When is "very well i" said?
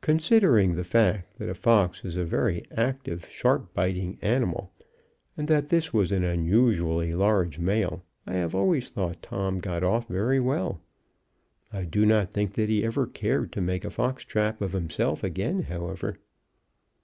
10.08-11.84